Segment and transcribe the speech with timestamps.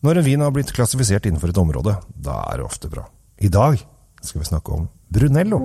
[0.00, 3.04] Når en vin har blitt klassifisert innenfor et område, da er det ofte bra.
[3.36, 3.76] I dag
[4.24, 5.60] skal vi snakke om Brunello.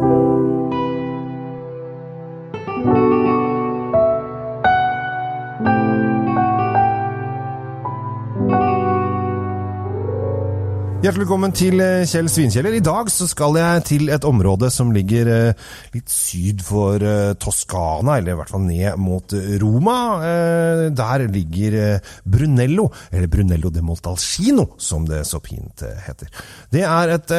[11.06, 12.74] Hjertelig velkommen til eh, Kjell Svinkjeller.
[12.74, 17.36] I dag så skal jeg til et område som ligger eh, litt syd for eh,
[17.38, 20.00] Toskana, eller i hvert fall ned mot Roma.
[20.98, 26.32] Der ligger Brunello, eller Brunello de Montalcino, som det så pint heter.
[26.74, 27.36] Det er et,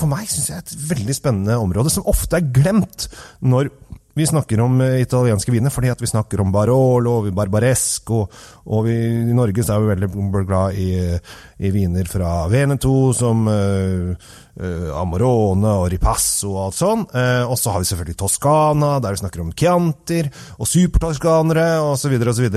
[0.00, 3.06] for meg synes jeg, et veldig spennende område, som ofte er glemt
[3.38, 3.70] når
[4.16, 8.22] vi snakker om eh, italienske viner fordi vi snakker om Barolo og Barbaresco.
[8.64, 8.94] Og vi,
[9.28, 10.88] i Norge er vi veldig glad i,
[11.60, 14.14] i viner fra Veneto, som uh,
[14.56, 17.04] uh, Amorone og Ripasso og alt sånn.
[17.12, 22.16] Uh, og så har vi selvfølgelig Toskana, der vi snakker om Chiantir og supertoskanere osv.
[22.16, 22.48] osv.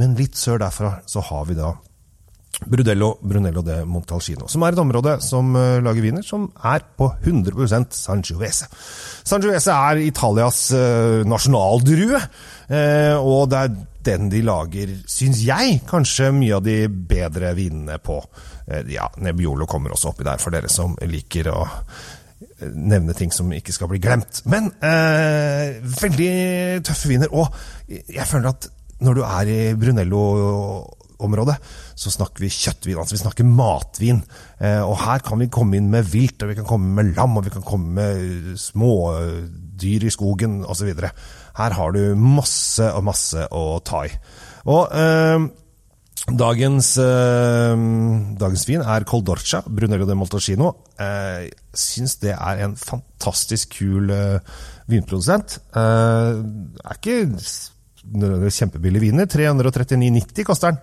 [0.00, 1.74] Men litt sør derfra så har vi da
[2.64, 7.10] Brudello Brunello de Montalcino, som er et område som uh, lager viner som er på
[7.20, 8.68] 100% Sangiovese.
[9.26, 12.20] Sangiovese er Italias uh, nasjonaldrue,
[12.70, 13.76] uh, og det er
[14.06, 18.20] den de lager, syns jeg, kanskje mye av de bedre vinene på.
[18.86, 21.64] ja, Nebbiolo kommer også oppi der, for dere som liker å
[22.70, 24.44] nevne ting som ikke skal bli glemt.
[24.46, 26.30] Men veldig
[26.86, 27.50] tøffe viner, og
[27.90, 28.70] jeg føler at
[29.02, 30.22] når du er i Brunello
[31.22, 31.56] området,
[31.98, 32.98] så snakker vi kjøttvin.
[33.00, 34.22] Altså vi snakker matvin.
[34.60, 37.36] Eh, og her kan vi komme inn med vilt, og vi kan komme med lam,
[37.38, 40.90] og vi kan komme med smådyr i skogen osv.
[41.56, 44.12] Her har du masse og masse å ta i.
[44.66, 45.46] Og eh,
[46.26, 47.76] dagens, eh,
[48.40, 50.72] dagens vin er Coldorcia Brunello de Moltocino.
[50.98, 54.56] Jeg eh, syns det er en fantastisk kul eh,
[54.90, 55.60] vinprodusent.
[55.76, 56.42] Eh,
[56.82, 57.20] er ikke
[58.14, 59.28] kjempebillig viner.
[59.30, 60.80] 339,90 koster den.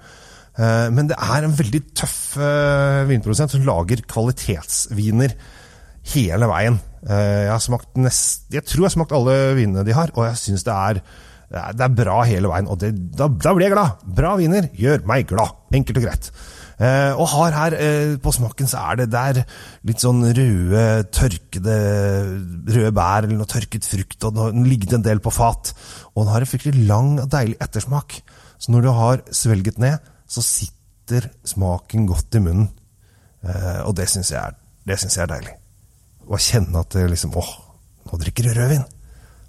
[0.53, 5.33] Eh, men det er en veldig tøff eh, vinprodusent som lager kvalitetsviner
[6.13, 6.79] hele veien.
[7.07, 10.27] Eh, jeg har smakt nest, jeg tror jeg har smakt alle vinene de har, og
[10.29, 11.05] jeg syns det er
[11.53, 13.99] det er bra hele veien, og det, da, da, blir jeg glad.
[14.17, 15.51] Bra viner gjør meg glad.
[15.77, 16.29] Enkelt og greit.
[16.83, 19.39] Eh, og har her eh, på smaken så er det der
[19.87, 20.85] litt sånn røde,
[21.15, 21.75] tørkede
[22.67, 25.71] røde bær eller noe tørket frukt, og den ligger en del på fat.
[26.13, 28.17] Og den har en fryktelig lang og deilig ettersmak.
[28.57, 32.71] Så når du har svelget ned, så sitter smaken godt i munnen.
[33.43, 35.55] Eh, og det syns jeg, jeg, er deilig.
[36.23, 37.55] Å kjenne at det liksom Åh,
[38.09, 38.85] nå drikker du rødvin!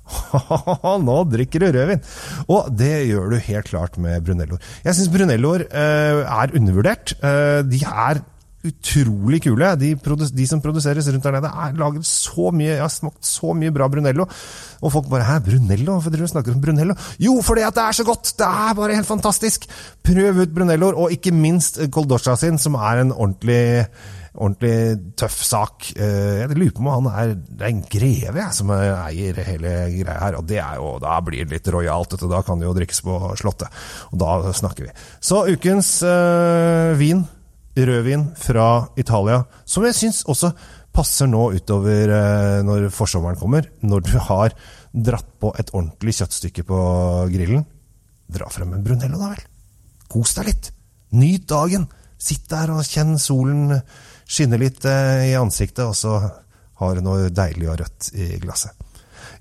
[1.08, 2.04] nå drikker du rødvin!
[2.52, 4.62] Og det gjør du helt klart med brunelloer.
[4.84, 7.16] Jeg syns brunelloer eh, er undervurdert.
[7.24, 8.22] Eh, de er
[8.64, 9.70] utrolig kule.
[9.80, 9.92] De,
[10.32, 13.72] de, som produseres rundt der nede, er laget så mye Jeg har smakt så mye
[13.74, 14.26] bra Brunello.
[14.80, 15.92] Og folk bare 'Hæ, Brunello?
[15.92, 18.34] Hvorfor driver du snakker om Brunello?' Jo, fordi at det er så godt!
[18.38, 19.66] Det er bare helt fantastisk!
[20.04, 23.86] Prøv ut Brunelloer, og ikke minst Coldosha sin, som er en ordentlig
[24.34, 25.90] ordentlig tøff sak.
[25.94, 29.74] Eh, jeg lurer på om han er, det er en greve jeg, som eier hele
[29.94, 30.38] greia her.
[30.38, 32.16] og det er jo, Da blir det litt rojalt.
[32.20, 33.82] Da kan det jo drikkes på Slottet.
[34.12, 34.94] Og da snakker vi.
[35.20, 37.24] Så ukens øh, vin
[37.74, 40.52] rødvin fra Italia, som jeg syns også
[40.94, 43.66] passer nå utover øh, når forsommeren kommer.
[43.82, 44.54] Når du har
[44.94, 46.78] dratt på et ordentlig kjøttstykke på
[47.32, 47.66] grillen.
[48.30, 49.42] Dra frem en Brunello, da vel.
[50.10, 50.70] Kos deg litt.
[51.14, 51.88] Nyt dagen.
[52.24, 53.74] Sitt der og kjenn solen
[54.24, 56.16] skinne litt eh, i ansiktet, og så
[56.80, 58.72] har du noe deilig og rødt i glasset.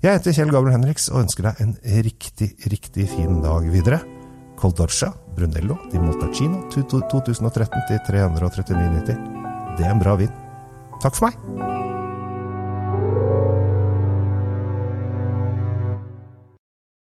[0.04, 4.02] Jeg heter Kjell Gabriel Henriks og ønsker deg en riktig, riktig fin dag videre.
[4.60, 9.24] Coldorcia Brunello di Montalcino 2013 til 339,90.
[9.78, 10.34] Det er en bra vin.
[11.02, 11.73] Takk for meg.